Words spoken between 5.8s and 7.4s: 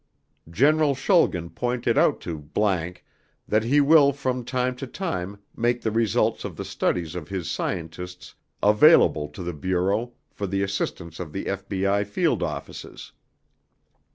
the results of the studies of